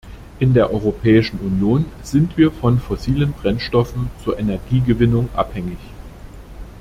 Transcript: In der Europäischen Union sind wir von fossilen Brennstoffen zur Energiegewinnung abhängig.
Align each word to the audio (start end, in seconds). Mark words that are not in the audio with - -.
In 0.39 0.55
der 0.55 0.73
Europäischen 0.73 1.37
Union 1.37 1.85
sind 2.01 2.35
wir 2.35 2.51
von 2.51 2.79
fossilen 2.79 3.33
Brennstoffen 3.33 4.09
zur 4.23 4.39
Energiegewinnung 4.39 5.29
abhängig. 5.35 5.77